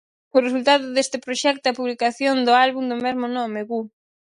O 0.35 0.37
resultado 0.45 0.85
deste 0.95 1.17
proxecto 1.25 1.63
é 1.65 1.71
a 1.71 1.79
publicación 1.79 2.35
do 2.47 2.53
álbum 2.65 2.83
do 2.91 2.97
mesmo 3.05 3.25
nome, 3.37 3.59
"Ghu". 3.69 3.79